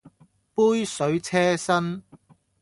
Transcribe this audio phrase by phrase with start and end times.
[0.55, 2.01] 杯水車薪